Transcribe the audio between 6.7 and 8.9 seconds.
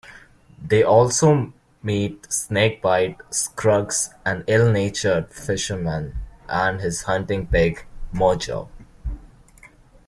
his hunting pig, Mojo.